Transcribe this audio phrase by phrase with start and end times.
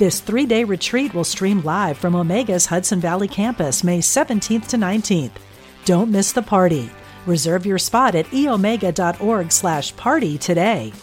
[0.00, 4.78] This three day retreat will stream live from Omega's Hudson Valley campus May 17th to
[4.78, 5.32] 19th.
[5.84, 6.88] Don't miss the party.
[7.26, 10.94] Reserve your spot at eomega.org slash party today.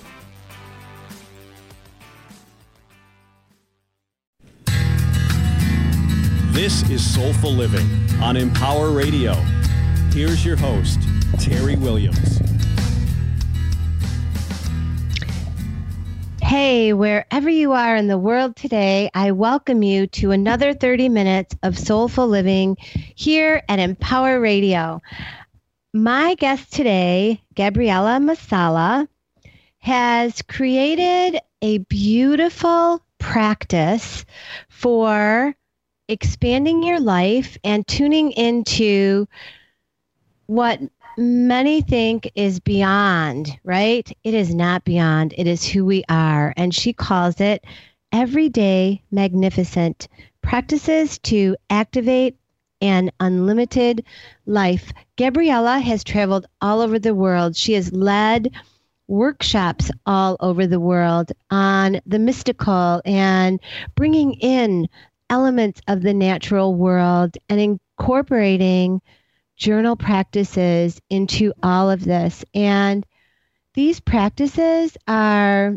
[6.50, 7.88] This is Soulful Living
[8.20, 9.34] on Empower Radio.
[10.11, 11.00] Here's your host,
[11.39, 12.47] Terry Williams.
[16.48, 21.54] Hey, wherever you are in the world today, I welcome you to another 30 minutes
[21.62, 25.02] of soulful living here at Empower Radio.
[25.94, 29.09] My guest today, Gabriella Masala,
[29.80, 34.23] has created a beautiful practice
[34.70, 35.54] for
[36.08, 39.28] expanding your life and tuning into
[40.45, 40.80] what
[41.18, 44.10] many think is beyond, right?
[44.23, 46.54] It is not beyond, it is who we are.
[46.56, 47.66] And she calls it
[48.12, 50.08] everyday magnificent
[50.42, 52.38] practices to activate
[52.82, 54.06] an unlimited
[54.45, 54.94] life.
[55.18, 57.56] Gabriella has traveled all over the world.
[57.56, 58.52] She has led
[59.08, 63.60] workshops all over the world on the mystical and
[63.95, 64.88] bringing in
[65.30, 69.02] elements of the natural world and incorporating
[69.58, 72.45] journal practices into all of this.
[72.53, 73.05] And
[73.73, 75.75] these practices are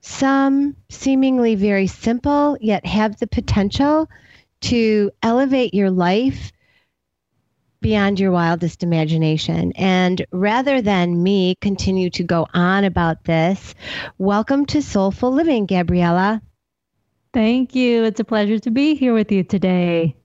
[0.00, 4.08] some seemingly very simple, yet have the potential
[4.60, 6.52] to elevate your life
[7.80, 9.72] beyond your wildest imagination.
[9.72, 13.74] And rather than me continue to go on about this,
[14.18, 16.42] welcome to Soulful Living, Gabriella.
[17.32, 18.04] Thank you.
[18.04, 20.16] It's a pleasure to be here with you today.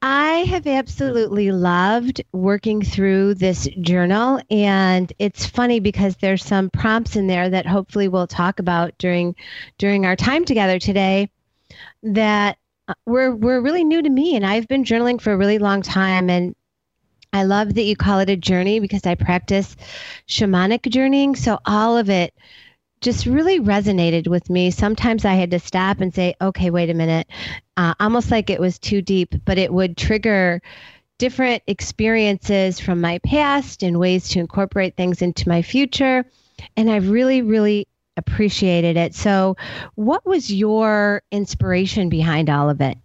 [0.00, 4.40] I have absolutely loved working through this journal.
[4.48, 9.34] And it's funny because there's some prompts in there that hopefully we'll talk about during
[9.76, 11.30] during our time together today
[12.04, 14.36] that uh, were were really new to me.
[14.36, 16.30] And I've been journaling for a really long time.
[16.30, 16.54] And
[17.32, 19.74] I love that you call it a journey because I practice
[20.28, 21.34] shamanic journeying.
[21.34, 22.34] So all of it
[23.00, 24.70] just really resonated with me.
[24.70, 27.28] Sometimes I had to stop and say, okay, wait a minute,
[27.76, 30.60] uh, almost like it was too deep, but it would trigger
[31.18, 36.24] different experiences from my past and ways to incorporate things into my future.
[36.76, 37.86] And I really, really
[38.16, 39.14] appreciated it.
[39.14, 39.56] So,
[39.94, 42.98] what was your inspiration behind all of it?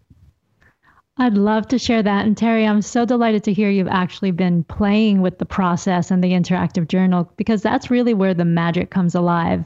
[1.17, 2.25] I'd love to share that.
[2.25, 6.23] And Terry, I'm so delighted to hear you've actually been playing with the process and
[6.23, 9.65] the interactive journal because that's really where the magic comes alive.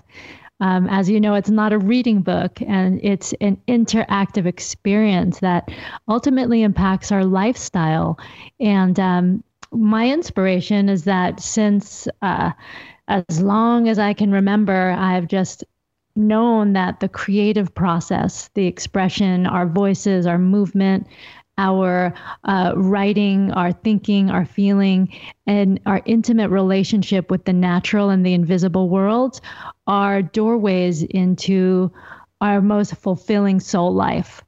[0.59, 5.69] Um, as you know, it's not a reading book and it's an interactive experience that
[6.09, 8.19] ultimately impacts our lifestyle.
[8.59, 12.51] And um, my inspiration is that since uh,
[13.07, 15.63] as long as I can remember, I've just
[16.17, 21.07] known that the creative process, the expression, our voices, our movement,
[21.57, 22.13] our
[22.43, 25.11] uh, writing, our thinking, our feeling,
[25.47, 29.41] and our intimate relationship with the natural and the invisible worlds
[29.87, 31.91] are doorways into
[32.41, 34.43] our most fulfilling soul life.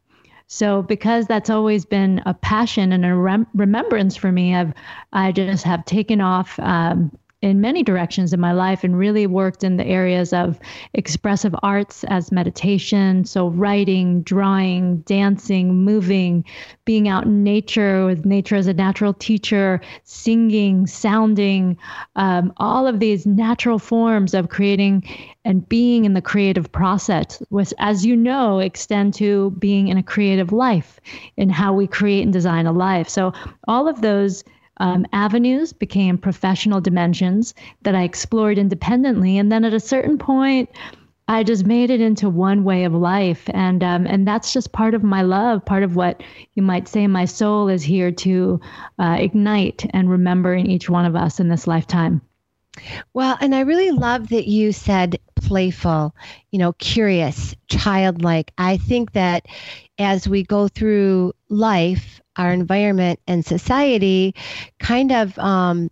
[0.47, 4.73] So, because that's always been a passion and a rem- remembrance for me, I've
[5.13, 9.63] I just have taken off um, in many directions in my life and really worked
[9.63, 10.59] in the areas of
[10.93, 13.23] expressive arts as meditation.
[13.23, 16.43] So, writing, drawing, dancing, moving,
[16.83, 21.77] being out in nature with nature as a natural teacher, singing, sounding,
[22.17, 25.03] um, all of these natural forms of creating
[25.45, 30.03] and being in the creative process, which, as you know, extend to being in a
[30.03, 30.99] creative life
[31.37, 33.07] in how we create and design a life.
[33.07, 33.31] So,
[33.65, 34.43] all of those
[34.79, 37.53] um, avenues became professional dimensions
[37.83, 39.37] that I explored independently.
[39.37, 40.69] And then at a certain point,
[41.29, 44.95] I just made it into one way of life, and um, and that's just part
[44.95, 46.23] of my love, part of what
[46.55, 48.59] you might say my soul is here to
[48.97, 52.21] uh, ignite and remember in each one of us in this lifetime.
[53.13, 56.15] Well, and I really love that you said playful,
[56.49, 58.51] you know, curious, childlike.
[58.57, 59.45] I think that
[59.99, 64.33] as we go through life, our environment and society
[64.79, 65.91] kind of um,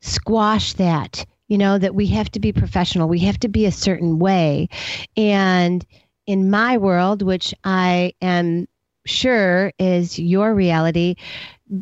[0.00, 3.72] squash that you know that we have to be professional we have to be a
[3.72, 4.68] certain way.
[5.16, 5.84] And
[6.26, 8.68] in my world, which I am
[9.06, 11.16] sure is your reality,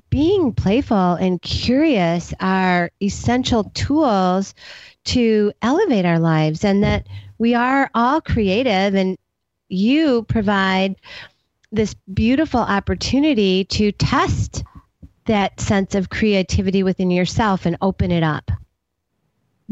[0.09, 4.55] being playful and curious are essential tools
[5.07, 7.07] to elevate our lives and that
[7.39, 9.17] we are all creative and
[9.69, 10.95] you provide
[11.77, 14.65] this beautiful opportunity to test
[15.27, 18.51] that sense of creativity within yourself and open it up.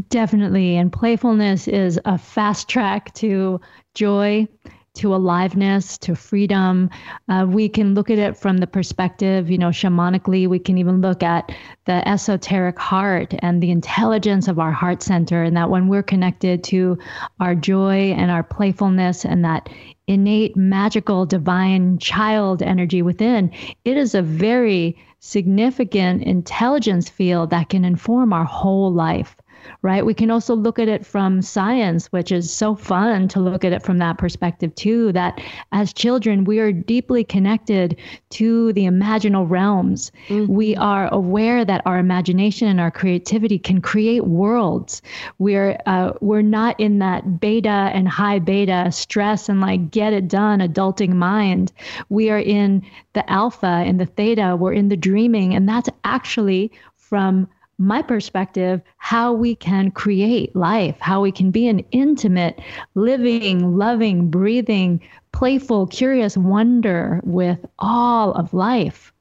[0.09, 0.77] Definitely.
[0.77, 3.61] And playfulness is a fast track to
[3.95, 4.49] joy
[4.95, 6.89] to aliveness, to freedom.
[7.29, 10.47] Uh, we can look at it from the perspective, you know, shamanically.
[10.47, 11.51] We can even look at
[11.87, 16.63] the esoteric heart and the intelligence of our heart center, and that when we're connected
[16.65, 16.97] to
[17.41, 19.69] our joy and our playfulness and that
[20.07, 23.51] innate, magical, divine child energy within,
[23.85, 29.37] it is a very significant intelligence field that can inform our whole life
[29.83, 30.05] right?
[30.05, 33.73] We can also look at it from science, which is so fun to look at
[33.73, 35.13] it from that perspective too.
[35.13, 35.41] That
[35.73, 37.99] as children, we are deeply connected
[38.31, 40.11] to the imaginal realms.
[40.29, 40.53] Mm-hmm.
[40.53, 45.03] We are aware that our imagination and our creativity can create worlds.
[45.39, 50.29] We're uh, we're not in that beta and high beta stress and like get it
[50.29, 51.73] done adulting mind.
[52.09, 52.83] We are in
[53.13, 54.57] the alpha and the theta.
[54.59, 60.97] We're in the dreaming, and that's actually from my perspective, how we can create life,
[61.01, 62.61] how we can be an intimate,
[62.95, 65.01] living, loving, breathing,
[65.33, 69.13] playful, curious wonder with all of life.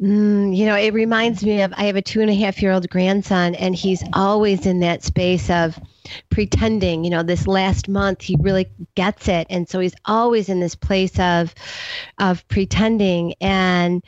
[0.00, 2.70] Mm, you know, it reminds me of I have a two and a half year
[2.70, 5.76] old grandson, and he's always in that space of
[6.30, 7.02] pretending.
[7.02, 10.76] You know, this last month he really gets it, and so he's always in this
[10.76, 11.52] place of
[12.18, 13.34] of pretending.
[13.40, 14.04] And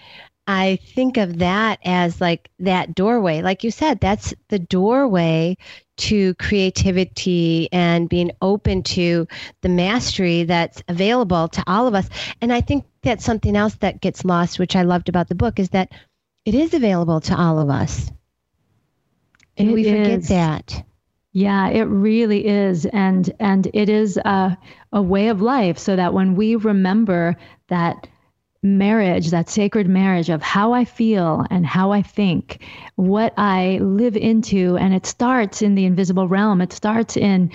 [0.51, 3.41] I think of that as like that doorway.
[3.41, 5.57] Like you said, that's the doorway
[5.99, 9.29] to creativity and being open to
[9.61, 12.09] the mastery that's available to all of us.
[12.41, 15.61] And I think that's something else that gets lost, which I loved about the book,
[15.61, 15.93] is that
[16.45, 18.11] it is available to all of us.
[19.57, 20.29] And it we forget is.
[20.31, 20.85] that.
[21.33, 22.87] Yeah, it really is.
[22.87, 24.59] And and it is a,
[24.93, 27.37] a way of life so that when we remember
[27.69, 28.09] that
[28.63, 32.63] marriage, that sacred marriage of how I feel and how I think,
[32.97, 34.77] what I live into.
[34.77, 36.61] And it starts in the invisible realm.
[36.61, 37.51] It starts in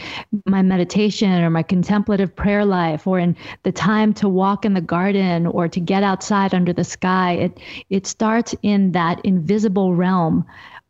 [0.45, 4.81] my meditation or my contemplative prayer life or in the time to walk in the
[4.81, 7.33] garden or to get outside under the sky.
[7.33, 7.59] It,
[7.91, 10.43] it starts in that invisible realm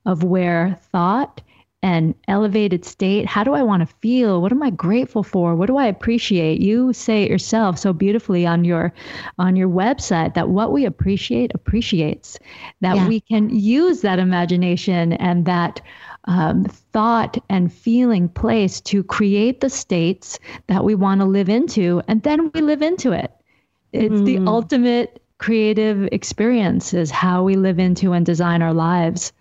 [0.05, 1.41] of where thought
[1.85, 3.27] an elevated state?
[3.27, 4.41] How do I want to feel?
[4.41, 5.55] What am I grateful for?
[5.55, 6.59] What do I appreciate?
[6.59, 8.91] You say it yourself so beautifully on your
[9.37, 12.39] on your website that what we appreciate appreciates.
[12.81, 13.07] That yeah.
[13.07, 15.79] we can use that imagination and that
[16.23, 22.01] um, thought and feeling place to create the states that we want to live into,
[22.07, 23.31] and then we live into it.
[23.93, 24.25] It's mm.
[24.25, 29.31] the ultimate creative experience is how we live into and design our lives.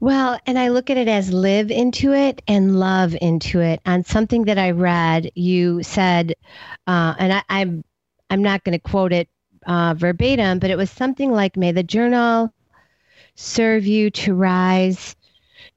[0.00, 3.80] Well, and I look at it as live into it and love into it.
[3.84, 6.34] On something that I read, you said,
[6.86, 7.84] uh, and I, I'm
[8.30, 9.28] I'm not going to quote it
[9.66, 12.52] uh, verbatim, but it was something like, "May the journal
[13.34, 15.16] serve you to rise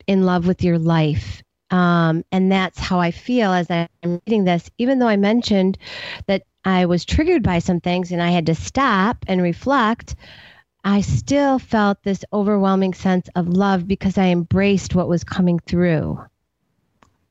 [0.08, 1.42] in love with your life."
[1.72, 3.88] Um, and that's how I feel as I'm
[4.28, 4.70] reading this.
[4.78, 5.78] Even though I mentioned
[6.28, 10.16] that I was triggered by some things and I had to stop and reflect.
[10.84, 16.20] I still felt this overwhelming sense of love because I embraced what was coming through.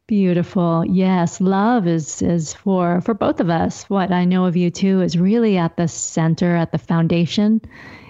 [0.07, 0.85] Beautiful.
[0.87, 3.91] Yes, love is is for for both of us.
[3.91, 7.61] What I know of you too is really at the center, at the foundation.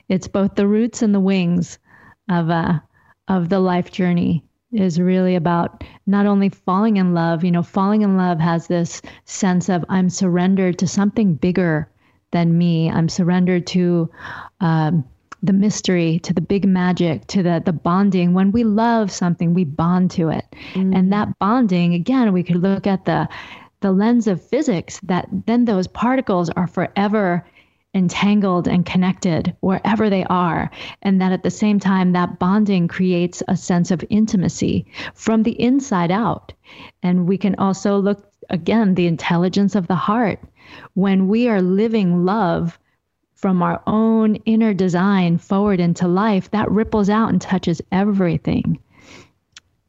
[0.09, 1.79] It's both the roots and the wings
[2.29, 2.81] of uh
[3.29, 8.03] of the life journey is really about not only falling in love, you know, falling
[8.03, 11.91] in love has this sense of I'm surrendered to something bigger
[12.31, 12.91] than me.
[12.91, 14.11] I'm surrendered to
[14.61, 15.05] um,
[15.43, 18.35] the mystery to the big magic to the the bonding.
[18.35, 20.45] When we love something we bond to it.
[20.75, 20.95] Mm.
[20.95, 23.29] and that bonding again we could look at the
[23.81, 27.45] the lens of physics that then those particles are forever
[27.95, 30.71] entangled and connected wherever they are.
[31.03, 35.61] And that at the same time that bonding creates a sense of intimacy from the
[35.61, 36.53] inside out.
[37.03, 40.41] And we can also look again the intelligence of the heart.
[40.95, 42.79] When we are living love
[43.41, 48.79] from our own inner design forward into life, that ripples out and touches everything.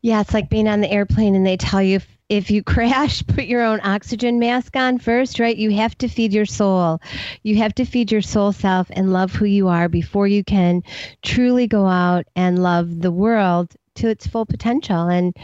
[0.01, 3.43] Yeah, it's like being on the airplane and they tell you if, you crash, put
[3.43, 5.55] your own oxygen mask on first, right?
[5.55, 7.01] You have to feed your soul.
[7.43, 10.81] You have to feed your soul self and love who you are before you can
[11.21, 15.09] truly go out and love the world to its full potential.
[15.09, 15.35] And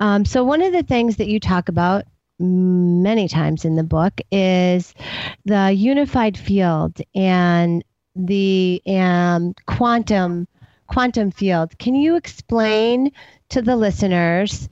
[0.00, 2.04] um, so, one of the things that you talk about
[2.42, 4.94] many times in the book is
[5.44, 7.84] the unified field and
[8.16, 10.46] the um, quantum
[10.88, 11.78] quantum field.
[11.78, 13.12] Can you explain
[13.48, 14.68] to the listeners,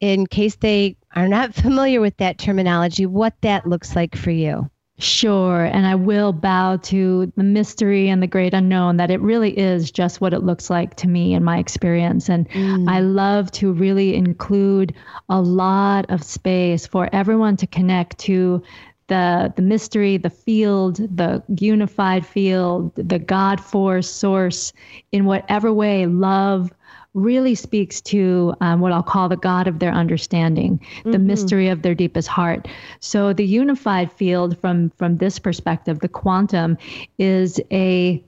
[0.00, 4.68] in case they are not familiar with that terminology, what that looks like for you?
[4.98, 5.64] Sure.
[5.64, 9.90] And I will bow to the mystery and the great unknown that it really is
[9.90, 12.28] just what it looks like to me in my experience.
[12.30, 12.88] And mm.
[12.88, 14.94] I love to really include
[15.28, 18.62] a lot of space for everyone to connect to
[19.08, 24.72] the the mystery, the field, the unified field, the God force source
[25.12, 26.72] in whatever way love
[27.14, 31.12] really speaks to um, what I'll call the God of their understanding, mm-hmm.
[31.12, 32.68] the mystery of their deepest heart.
[33.00, 36.76] So the unified field from from this perspective, the quantum
[37.18, 38.22] is a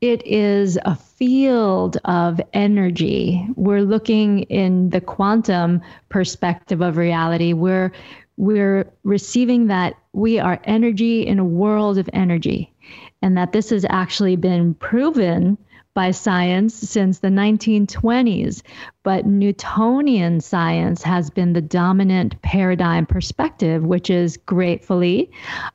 [0.00, 3.46] it is a field of energy.
[3.56, 7.52] We're looking in the quantum perspective of reality.
[7.52, 7.92] We're
[8.36, 12.72] we're receiving that we are energy in a world of energy,
[13.22, 15.56] and that this has actually been proven
[15.94, 18.62] by science since the 1920s,
[19.04, 25.30] but Newtonian science has been the dominant paradigm perspective, which is gratefully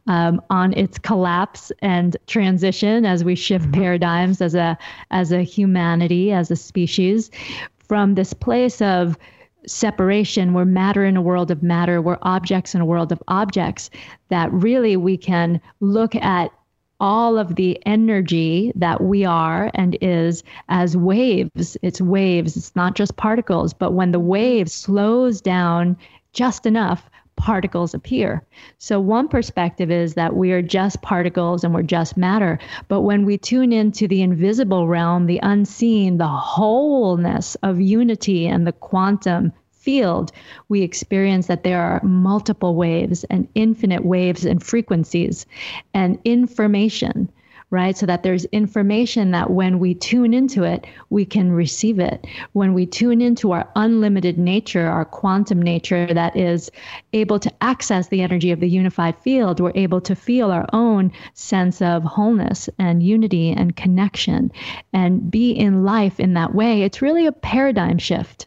[0.08, 3.82] um, on its collapse and transition as we shift mm-hmm.
[3.82, 4.78] paradigms as a
[5.10, 7.32] as a humanity, as a species,
[7.80, 9.18] from this place of
[9.66, 13.90] separation, we're matter in a world of matter, we're objects in a world of objects,
[14.30, 16.52] that really we can look at
[17.00, 21.78] all of the energy that we are and is as waves.
[21.82, 25.98] It's waves, it's not just particles, but when the wave slows down
[26.34, 28.46] just enough, particles appear.
[28.78, 32.60] So, one perspective is that we are just particles and we're just matter.
[32.90, 38.68] But when we tune into the invisible realm, the unseen, the wholeness of unity and
[38.68, 39.54] the quantum
[39.90, 40.32] field,
[40.68, 45.48] we experience that there are multiple waves and infinite waves and frequencies
[45.96, 47.28] and information,
[47.72, 47.98] right?
[47.98, 52.28] So that there's information that when we tune into it, we can receive it.
[52.54, 56.70] When we tune into our unlimited nature, our quantum nature that is
[57.14, 61.12] able to access the energy of the unified field, we're able to feel our own
[61.34, 64.52] sense of wholeness and unity and connection
[64.94, 66.84] and be in life in that way.
[66.84, 68.46] It's really a paradigm shift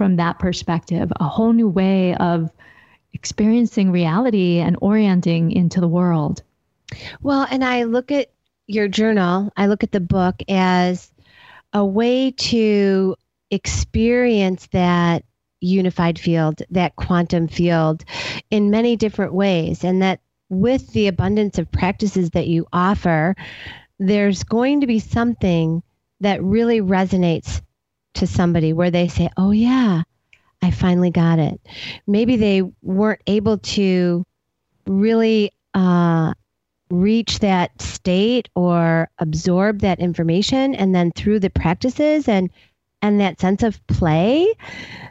[0.00, 2.50] from that perspective, a whole new way of
[3.12, 6.42] experiencing reality and orienting into the world.
[7.20, 8.30] Well, and I look at
[8.66, 11.12] your journal, I look at the book as
[11.74, 13.14] a way to
[13.50, 15.22] experience that
[15.60, 18.02] unified field, that quantum field
[18.50, 19.84] in many different ways.
[19.84, 23.36] And that with the abundance of practices that you offer,
[23.98, 25.82] there's going to be something
[26.20, 27.60] that really resonates
[28.14, 30.02] to somebody where they say, Oh, yeah,
[30.62, 31.60] I finally got it.
[32.06, 34.24] Maybe they weren't able to
[34.86, 36.34] really uh,
[36.90, 40.74] reach that state or absorb that information.
[40.74, 42.50] And then through the practices and
[43.02, 44.52] and that sense of play,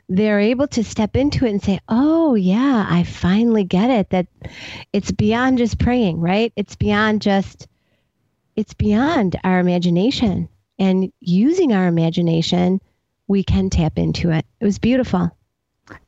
[0.09, 4.09] they're able to step into it and say, Oh, yeah, I finally get it.
[4.11, 4.27] That
[4.93, 6.53] it's beyond just praying, right?
[6.55, 7.67] It's beyond just,
[8.55, 12.79] it's beyond our imagination and using our imagination
[13.29, 14.43] we can tap into it.
[14.59, 15.31] It was beautiful.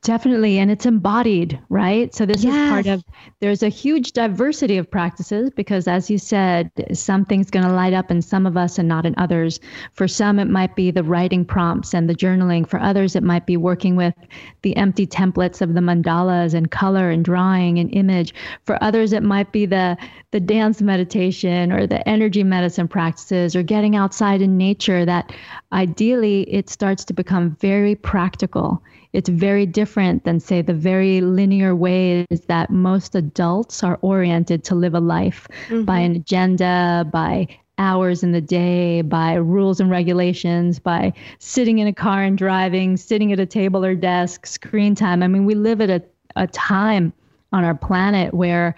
[0.02, 0.58] Definitely.
[0.58, 2.14] And it's embodied, right?
[2.14, 2.54] So, this yes.
[2.54, 3.04] is part of,
[3.40, 8.10] there's a huge diversity of practices because, as you said, something's going to light up
[8.10, 9.60] in some of us and not in others.
[9.92, 12.68] For some, it might be the writing prompts and the journaling.
[12.68, 14.14] For others, it might be working with
[14.62, 18.34] the empty templates of the mandalas and color and drawing and image.
[18.64, 19.96] For others, it might be the,
[20.30, 25.32] the dance meditation or the energy medicine practices or getting outside in nature that
[25.72, 31.76] ideally it starts to become very practical it's very different than, say, the very linear
[31.76, 35.84] ways that most adults are oriented to live a life mm-hmm.
[35.84, 37.46] by an agenda, by
[37.78, 42.96] hours in the day, by rules and regulations, by sitting in a car and driving,
[42.96, 45.22] sitting at a table or desk, screen time.
[45.22, 46.02] I mean, we live at a,
[46.36, 47.12] a time
[47.52, 48.74] on our planet where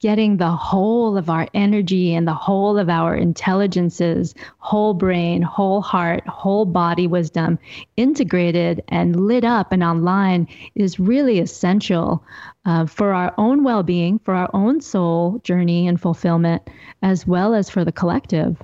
[0.00, 5.80] getting the whole of our energy and the whole of our intelligences, whole brain, whole
[5.80, 7.58] heart, whole body wisdom
[7.96, 12.24] integrated and lit up and online is really essential
[12.64, 16.62] uh, for our own well being, for our own soul journey and fulfillment,
[17.02, 18.56] as well as for the collective.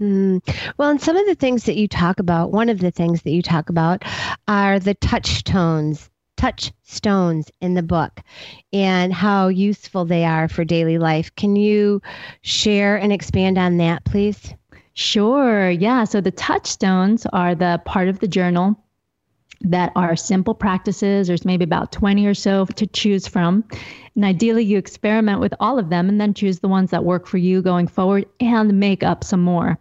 [0.00, 0.40] Mm.
[0.78, 3.30] Well, and some of the things that you talk about, one of the things that
[3.30, 4.04] you talk about
[4.48, 6.10] are the touchstones
[6.40, 8.20] touchstones in the book
[8.72, 11.34] and how useful they are for daily life.
[11.36, 12.00] Can you
[12.40, 14.54] share and expand on that, please?
[14.94, 15.68] Sure.
[15.68, 16.04] Yeah.
[16.04, 18.74] So the touchstones are the part of the journal
[19.60, 21.28] that are simple practices.
[21.28, 23.62] There's maybe about 20 or so to choose from.
[24.16, 27.26] And ideally, you experiment with all of them and then choose the ones that work
[27.26, 29.78] for you going forward and make up some more.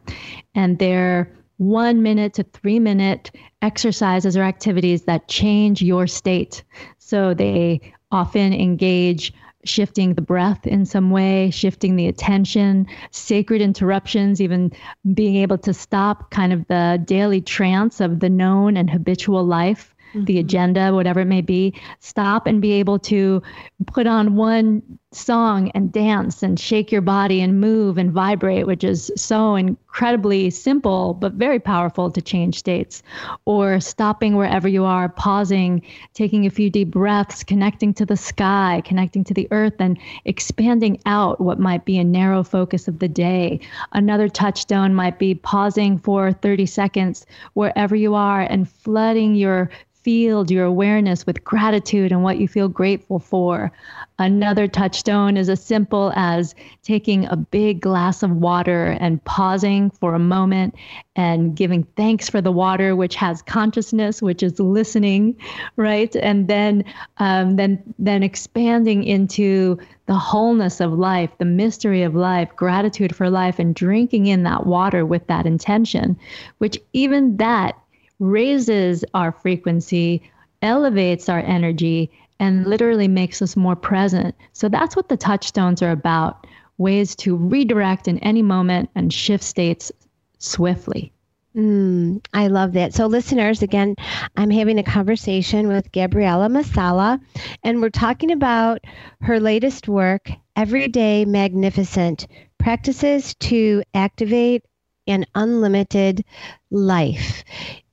[0.56, 6.64] And they're one minute to three minute exercises or activities that change your state.
[6.98, 9.34] So they often engage
[9.66, 14.72] shifting the breath in some way, shifting the attention, sacred interruptions, even
[15.14, 19.94] being able to stop kind of the daily trance of the known and habitual life
[20.14, 20.26] mm-hmm.
[20.26, 23.42] the agenda, whatever it may be, stop and be able to
[23.88, 28.84] put on one song and dance and shake your body and move and vibrate, which
[28.84, 33.02] is so incredibly simple but very powerful to change states.
[33.46, 35.82] Or stopping wherever you are, pausing,
[36.14, 41.02] taking a few deep breaths, connecting to the sky, connecting to the earth, and expanding
[41.08, 43.60] out what might be a narrow focus of the day.
[43.94, 49.72] Another touchstone might be pausing for 30 seconds wherever you are and flooding your
[50.04, 53.72] field your awareness with gratitude and what you feel grateful for.
[54.18, 54.68] Another
[55.00, 56.54] touchstone is as simple as
[56.84, 60.76] taking a big glass of water and pausing for a moment
[61.16, 65.36] and giving thanks for the water, which has consciousness, which is listening,
[65.78, 66.16] right?
[66.18, 66.84] And then,
[67.18, 69.78] um, then, then expanding into
[70.08, 74.66] the wholeness of life, the mystery of life, gratitude for life, and drinking in that
[74.66, 76.18] water with that intention,
[76.58, 77.78] which even that
[78.20, 80.22] raises our frequency,
[80.62, 84.36] elevates our energy, and literally makes us more present.
[84.54, 89.44] So that's what the touchstones are about ways to redirect in any moment and shift
[89.44, 89.92] states
[90.40, 91.12] swiftly.
[91.56, 92.94] Mm, I love that.
[92.94, 93.96] So, listeners, again,
[94.38, 97.20] I'm having a conversation with Gabriella Masala,
[97.64, 98.80] and we're talking about
[99.22, 102.28] her latest work, Everyday Magnificent
[102.60, 104.64] Practices to Activate
[105.08, 106.24] an Unlimited
[106.70, 107.44] Life.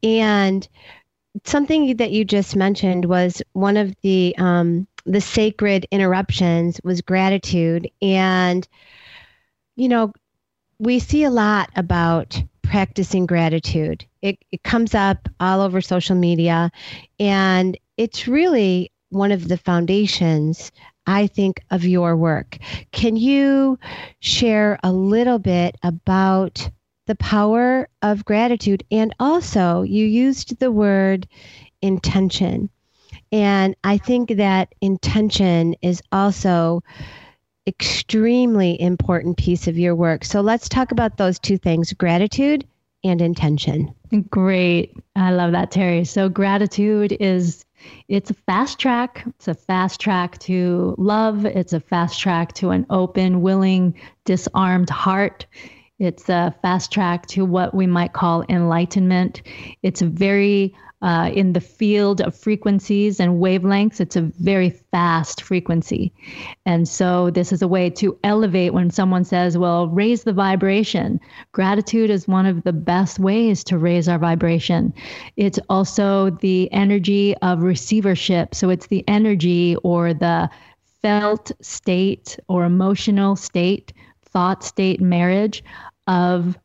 [0.03, 0.69] And
[1.45, 7.91] something that you just mentioned was one of the um, the sacred interruptions was gratitude,
[8.03, 8.67] and
[9.77, 10.13] you know
[10.79, 14.05] we see a lot about practicing gratitude.
[14.23, 16.71] It, it comes up all over social media,
[17.19, 20.73] and it's really one of the foundations
[21.07, 22.59] I think, of your work.
[22.93, 23.79] Can you
[24.21, 26.69] share a little bit about
[27.07, 28.85] the power of gratitude.
[28.91, 31.27] And also, you used the word
[31.83, 32.69] intention.
[33.33, 36.83] And I think that intention is also
[37.67, 40.25] extremely important piece of your work.
[40.25, 42.67] So let's talk about those two things, gratitude
[43.03, 43.93] and intention.
[44.31, 44.97] Great.
[45.17, 46.05] I love that, Terry.
[46.05, 47.65] So gratitude is
[48.09, 49.25] it's a fast track.
[49.27, 51.45] It's a fast track to love.
[51.45, 55.47] It's a fast track to an open, willing, disarmed heart.
[55.99, 59.43] It's a fast track to what we might call enlightenment.
[59.83, 66.11] It's very uh, in the field of frequencies and wavelengths, it's a very fast frequency.
[66.65, 71.21] And so, this is a way to elevate when someone says, Well, raise the vibration.
[71.53, 74.95] Gratitude is one of the best ways to raise our vibration.
[75.37, 78.55] It's also the energy of receivership.
[78.55, 80.49] So, it's the energy or the
[81.03, 83.93] felt state or emotional state
[84.37, 85.65] thought state marriage
[86.07, 86.59] of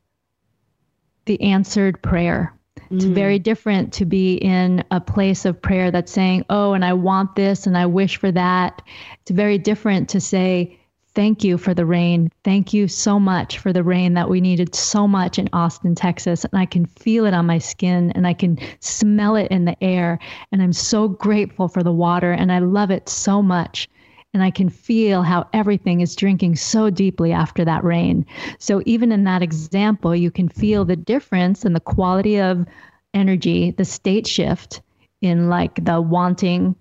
[1.23, 2.53] the answered prayer.
[2.89, 3.13] It's mm.
[3.13, 7.37] very different to be in a place of prayer that's saying, Oh, and I want
[7.37, 8.81] this and I wish for that.
[9.21, 10.77] It's very different to say,
[11.15, 12.29] Thank you for the rain.
[12.43, 16.43] Thank you so much for the rain that we needed so much in Austin, Texas.
[16.43, 19.81] And I can feel it on my skin and I can smell it in the
[19.81, 20.19] air.
[20.51, 23.87] And I'm so grateful for the water and I love it so much
[24.33, 28.25] and I can feel how everything is drinking so deeply after that rain.
[28.59, 32.65] So, even in that example, you can feel the difference in the quality of
[33.13, 34.81] energy, the state shift
[35.21, 36.75] in like the wanting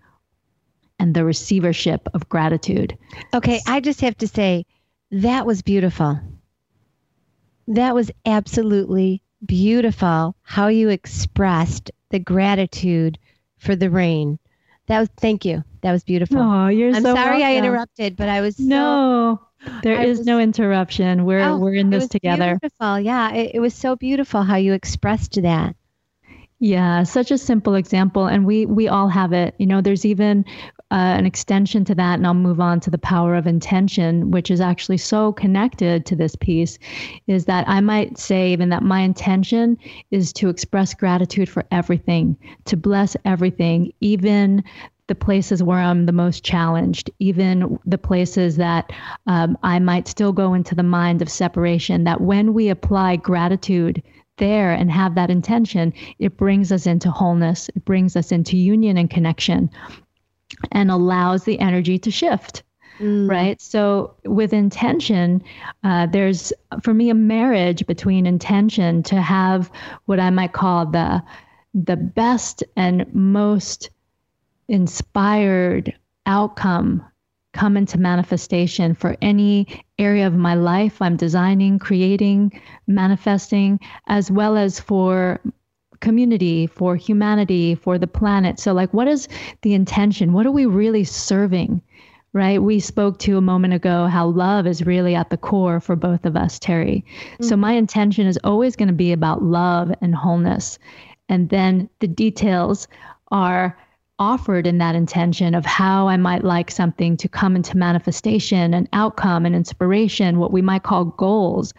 [0.99, 2.97] and the receivership of gratitude.
[3.35, 4.67] Okay, I just have to say
[5.11, 6.21] that was beautiful.
[7.67, 13.19] That was absolutely beautiful how you expressed the gratitude
[13.59, 14.39] for the rain.
[14.87, 15.65] That was thank you.
[15.83, 16.39] That was beautiful.
[16.39, 17.47] Oh, you're I'm so sorry welcome.
[17.47, 19.41] I interrupted, but I was no.
[19.65, 21.25] So, there I is was, no interruption.
[21.25, 22.59] We're oh, we're in this together.
[22.61, 23.01] Beautiful.
[23.01, 25.77] Yeah, it, it was so beautiful how you expressed that.
[26.63, 29.55] Yeah, such a simple example, and we we all have it.
[29.59, 30.45] You know, there's even
[30.91, 34.51] uh, an extension to that, and I'll move on to the power of intention, which
[34.51, 36.79] is actually so connected to this piece.
[37.27, 39.79] Is that I might say even that my intention
[40.11, 44.63] is to express gratitude for everything, to bless everything, even
[45.11, 48.93] the places where I'm the most challenged, even the places that
[49.27, 52.05] um, I might still go into the mind of separation.
[52.05, 54.05] That when we apply gratitude
[54.37, 57.69] there and have that intention, it brings us into wholeness.
[57.71, 59.69] It brings us into union and connection
[60.71, 62.63] and allows the energy to shift.
[63.01, 63.29] Mm.
[63.29, 63.61] Right.
[63.61, 65.43] So, with intention,
[65.83, 66.53] uh, there's
[66.85, 69.73] for me a marriage between intention to have
[70.05, 71.21] what I might call the
[71.75, 73.91] the best and most
[74.71, 75.93] inspired
[76.27, 77.05] outcome
[77.53, 79.67] come into manifestation for any
[79.99, 85.41] area of my life I'm designing, creating, manifesting, as well as for
[85.99, 88.61] community, for humanity, for the planet.
[88.61, 89.29] So, like, what is
[89.63, 90.33] the intention?
[90.33, 91.83] What are we really serving?
[92.33, 92.63] Right?
[92.63, 96.25] We spoke to a moment ago how love is really at the core for both
[96.25, 97.05] of us, Terry.
[97.33, 97.45] Mm-hmm.
[97.45, 100.79] So, my intention is always going to be about love and wholeness.
[101.29, 102.87] And then the details
[103.33, 103.77] are
[104.21, 108.89] offered in that intention of how I might like something to come into manifestation, an
[108.93, 111.75] outcome, an inspiration, what we might call goals.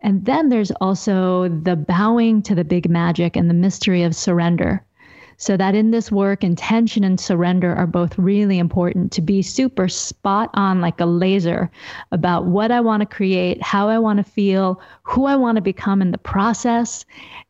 [0.00, 4.82] And then there's also the bowing to the big magic and the mystery of surrender.
[5.36, 9.88] So that in this work, intention and surrender are both really important to be super
[9.88, 11.70] spot on like a laser
[12.12, 15.62] about what I want to create, how I want to feel, who I want to
[15.62, 17.06] become in the process,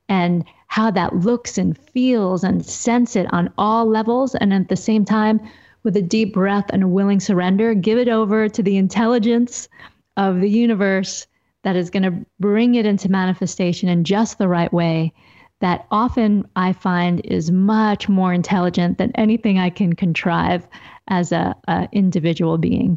[0.09, 4.37] and how that looks and feels and sense it on all levels.
[4.37, 5.41] And at the same time,
[5.83, 9.69] with a deep breath and a willing surrender, give it over to the intelligence
[10.17, 11.27] of the universe
[11.65, 15.13] that is going to bring it into manifestation in just the right way.
[15.59, 20.69] That often I find is much more intelligent than anything I can contrive
[21.09, 22.97] as a, a individual being.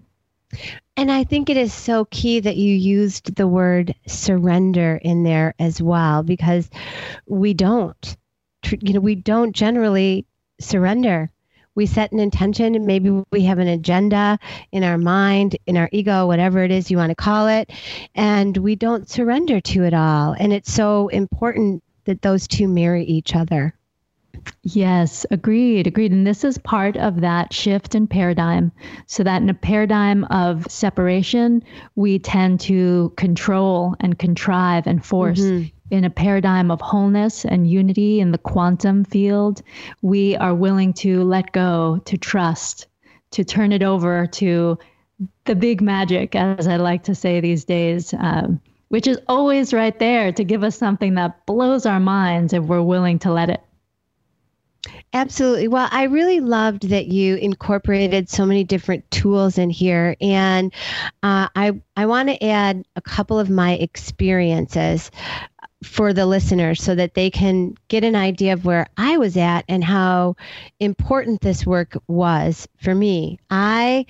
[0.96, 5.56] And I think it is so key that you used the word surrender in there
[5.60, 6.70] as well, because
[7.26, 8.18] we don't,
[8.80, 10.26] you know, we don't generally
[10.60, 11.32] surrender.
[11.76, 14.38] We set an intention, maybe we have an agenda
[14.72, 17.72] in our mind, in our ego, whatever it is you want to call it,
[18.14, 20.36] and we don't surrender to it all.
[20.38, 23.74] And it's so important that those two marry each other.
[24.64, 26.12] Yes, agreed, agreed.
[26.12, 28.72] And this is part of that shift in paradigm.
[29.08, 31.64] So that in a paradigm of separation,
[31.96, 35.42] we tend to control and contrive and force.
[35.42, 35.68] Mm-hmm.
[35.92, 39.62] In a paradigm of wholeness and unity in the quantum field,
[40.02, 42.88] we are willing to let go, to trust,
[43.32, 44.80] to turn it over to
[45.46, 48.14] the big magic, as I like to say these days.
[48.18, 52.64] Um, which is always right there to give us something that blows our minds if
[52.64, 53.62] we're willing to let it.
[55.16, 55.68] Absolutely.
[55.68, 60.74] Well, I really loved that you incorporated so many different tools in here, and
[61.22, 65.12] uh, I I want to add a couple of my experiences
[65.84, 69.66] for the listeners so that they can get an idea of where I was at
[69.68, 70.36] and how
[70.80, 73.38] important this work was for me.
[73.52, 74.06] I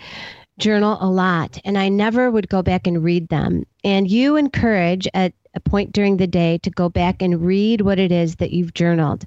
[0.60, 3.66] journal a lot and I never would go back and read them.
[3.84, 8.00] And you encourage at a point during the day to go back and read what
[8.00, 9.26] it is that you've journaled.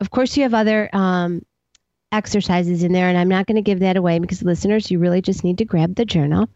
[0.00, 1.44] Of course, you have other um,
[2.10, 5.22] exercises in there, and I'm not going to give that away because listeners, you really
[5.22, 6.48] just need to grab the journal.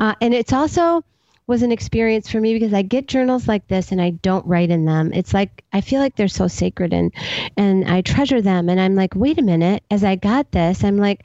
[0.00, 1.04] Uh, and it's also
[1.46, 4.70] was an experience for me because I get journals like this and I don't write
[4.70, 5.12] in them.
[5.12, 7.12] It's like I feel like they're so sacred and
[7.56, 10.96] and I treasure them and I'm like, wait a minute, as I got this, I'm
[10.96, 11.24] like,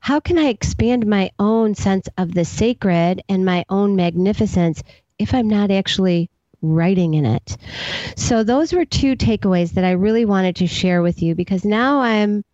[0.00, 4.82] how can I expand my own sense of the sacred and my own magnificence
[5.18, 6.28] if I'm not actually
[6.62, 7.56] writing in it.
[8.16, 12.00] So those were two takeaways that I really wanted to share with you because now
[12.00, 12.44] I'm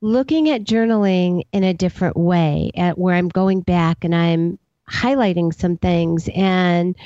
[0.00, 5.54] looking at journaling in a different way at where I'm going back and I'm highlighting
[5.54, 6.96] some things and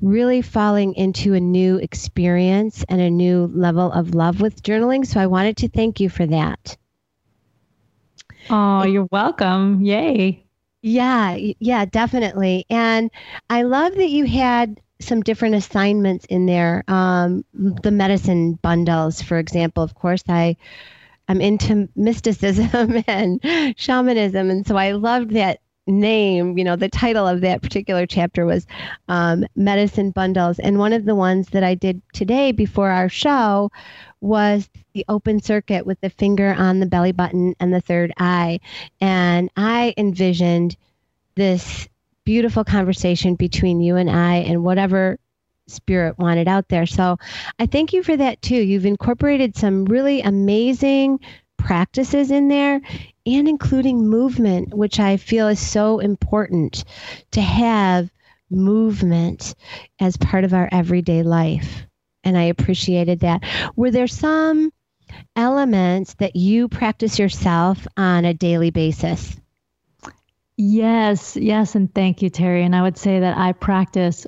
[0.00, 5.06] really falling into a new experience and a new level of love with journaling.
[5.06, 6.76] So I wanted to thank you for that.
[8.50, 9.82] Oh, you're welcome.
[9.82, 10.44] Yay.
[10.82, 12.66] Yeah, yeah, definitely.
[12.68, 13.10] And
[13.48, 16.84] I love that you had some different assignments in there.
[16.88, 19.82] Um, the medicine bundles, for example.
[19.82, 20.56] Of course, I
[21.28, 23.40] I'm into mysticism and
[23.76, 26.58] shamanism, and so I loved that name.
[26.58, 28.66] You know, the title of that particular chapter was
[29.08, 33.70] um, medicine bundles, and one of the ones that I did today before our show
[34.20, 38.60] was the open circuit with the finger on the belly button and the third eye,
[39.00, 40.76] and I envisioned
[41.34, 41.88] this
[42.24, 45.18] beautiful conversation between you and I and whatever
[45.68, 46.86] spirit wanted out there.
[46.86, 47.18] So
[47.58, 48.56] I thank you for that too.
[48.56, 51.20] You've incorporated some really amazing
[51.58, 52.80] practices in there
[53.24, 56.84] and including movement, which I feel is so important
[57.32, 58.10] to have
[58.50, 59.54] movement
[60.00, 61.86] as part of our everyday life.
[62.24, 63.42] And I appreciated that.
[63.76, 64.72] Were there some
[65.36, 69.36] elements that you practice yourself on a daily basis?
[70.56, 72.64] Yes, yes, and thank you, Terry.
[72.64, 74.26] And I would say that I practice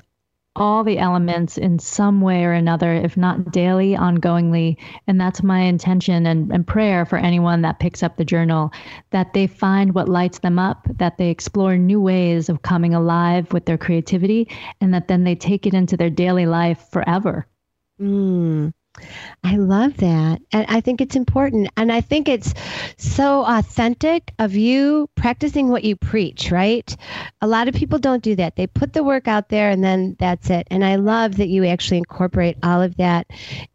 [0.55, 4.77] all the elements in some way or another, if not daily, ongoingly.
[5.05, 8.71] And that's my intention and, and prayer for anyone that picks up the journal
[9.11, 13.51] that they find what lights them up, that they explore new ways of coming alive
[13.51, 17.45] with their creativity, and that then they take it into their daily life forever.
[17.99, 18.73] Mm.
[19.43, 20.41] I love that.
[20.51, 21.69] And I think it's important.
[21.77, 22.53] And I think it's
[22.97, 26.95] so authentic of you practicing what you preach, right?
[27.41, 28.55] A lot of people don't do that.
[28.55, 30.67] They put the work out there and then that's it.
[30.71, 33.27] And I love that you actually incorporate all of that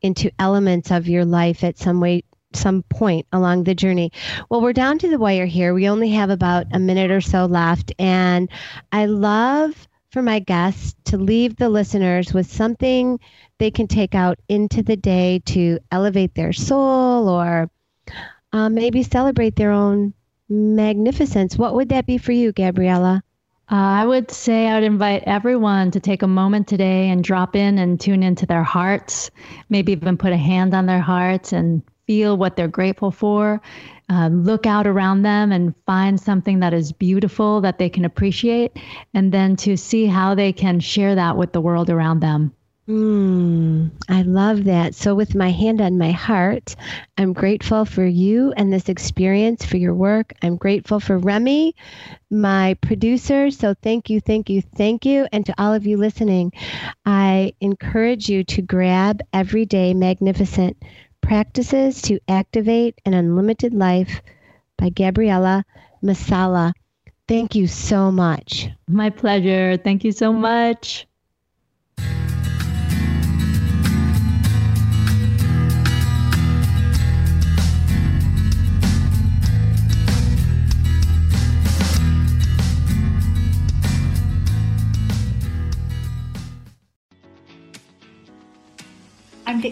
[0.02, 4.11] into elements of your life at some way some point along the journey.
[4.48, 5.72] Well, we're down to the wire here.
[5.72, 8.50] We only have about a minute or so left and
[8.90, 13.20] I love for my guests to leave the listeners with something
[13.61, 17.70] they can take out into the day to elevate their soul or
[18.53, 20.14] uh, maybe celebrate their own
[20.49, 21.57] magnificence.
[21.57, 23.23] What would that be for you, Gabriella?
[23.70, 27.55] Uh, I would say I would invite everyone to take a moment today and drop
[27.55, 29.31] in and tune into their hearts,
[29.68, 33.61] maybe even put a hand on their hearts and feel what they're grateful for.
[34.09, 38.77] Uh, look out around them and find something that is beautiful that they can appreciate,
[39.14, 42.53] and then to see how they can share that with the world around them.
[42.90, 44.96] Mm, I love that.
[44.96, 46.74] So, with my hand on my heart,
[47.16, 50.33] I'm grateful for you and this experience, for your work.
[50.42, 51.76] I'm grateful for Remy,
[52.33, 53.53] my producer.
[53.53, 55.29] So, thank you, thank you, thank you.
[55.31, 56.53] And to all of you listening,
[57.07, 60.76] I encourage you to grab Everyday Magnificent
[61.20, 64.20] Practices to Activate an Unlimited Life
[64.76, 65.64] by Gabriella
[66.03, 66.72] Masala.
[67.29, 68.68] Thank you so much.
[68.88, 69.76] My pleasure.
[69.76, 71.07] Thank you so much.